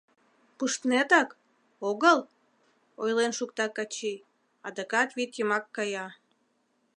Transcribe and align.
—Пуштнетак... 0.57 1.29
огыл?— 1.89 2.17
ойлен 3.01 3.31
шукта 3.37 3.65
Качий, 3.75 4.23
адакат 4.67 5.09
вӱд 5.17 5.31
йымак 5.37 5.65
кая. 5.75 6.07